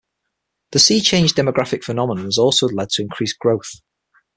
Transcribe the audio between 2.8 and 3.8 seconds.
to increased growth.